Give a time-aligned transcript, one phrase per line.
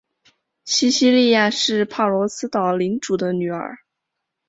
[0.65, 3.77] 西西莉亚是帕罗斯岛领主的女儿。